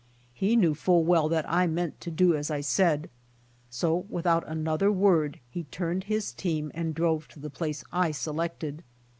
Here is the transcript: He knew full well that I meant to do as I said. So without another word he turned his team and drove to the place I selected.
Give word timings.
He 0.33 0.55
knew 0.55 0.73
full 0.73 1.03
well 1.03 1.29
that 1.29 1.47
I 1.47 1.67
meant 1.67 2.01
to 2.01 2.09
do 2.09 2.35
as 2.35 2.49
I 2.49 2.61
said. 2.61 3.07
So 3.69 4.07
without 4.09 4.43
another 4.47 4.91
word 4.91 5.39
he 5.47 5.65
turned 5.65 6.05
his 6.05 6.31
team 6.33 6.71
and 6.73 6.95
drove 6.95 7.27
to 7.27 7.39
the 7.39 7.51
place 7.51 7.83
I 7.93 8.09
selected. 8.09 8.83